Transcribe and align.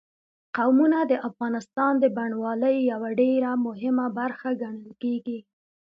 قومونه 0.57 0.99
د 1.11 1.13
افغانستان 1.29 1.93
د 1.99 2.05
بڼوالۍ 2.17 2.75
یوه 2.91 3.09
ډېره 3.21 3.51
مهمه 3.65 4.07
برخه 4.19 4.49
ګڼل 4.61 4.91
کېږي. 5.03 5.39